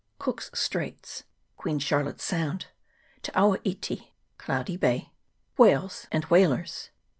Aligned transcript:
Cook's 0.17 0.49
Straits. 0.55 1.25
Queen 1.57 1.77
Charlotte's 1.77 2.23
Sound. 2.23 2.65
Te 3.21 3.31
awa 3.35 3.59
iti. 3.63 4.15
Cloudy 4.39 4.75
Bay. 4.75 5.11
Whales 5.57 6.07
and 6.11 6.23
Whalers. 6.25 6.89